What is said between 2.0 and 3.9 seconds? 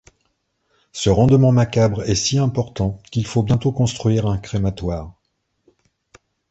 est si important qu'il faut bientôt